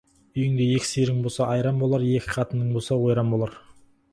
Үйіңде 0.37 0.65
екі 0.77 0.87
сиырың 0.91 1.19
болса, 1.27 1.45
айран 1.57 1.79
болар, 1.83 2.07
екі 2.21 2.33
қатының 2.39 2.73
болса, 2.79 2.99
ойран 3.11 3.31
болар. 3.37 3.55